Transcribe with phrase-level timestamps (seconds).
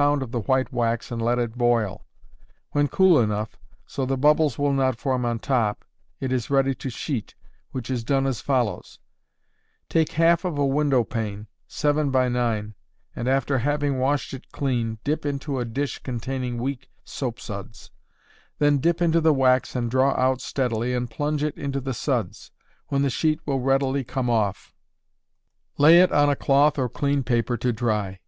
[0.00, 2.06] of the white wax and let it boil;
[2.70, 5.84] when cool enough, so the bubbles will not form on top,
[6.20, 7.34] it is ready to sheet,
[7.72, 8.98] which is done as follows:
[9.90, 12.72] Take half of a window pane, 7×9,
[13.14, 17.90] and, after having washed it clean, dip into a dish containing weak soap suds;
[18.58, 22.50] then dip into the wax and draw out steadily and plunge it into the suds,
[22.88, 24.72] when the sheet will readily come off.
[25.76, 28.18] Lay it on a cloth or clean paper to dry.